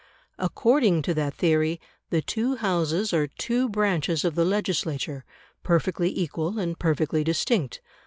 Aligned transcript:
According 0.39 1.03
to 1.03 1.13
that 1.13 1.35
theory, 1.35 1.79
the 2.09 2.23
two 2.23 2.55
Houses 2.55 3.13
are 3.13 3.27
two 3.27 3.69
branches 3.69 4.25
of 4.25 4.33
the 4.33 4.43
legislature, 4.43 5.23
perfectly 5.61 6.11
equal 6.19 6.57
and 6.57 6.79
perfectly 6.79 7.23
distinct. 7.23 7.81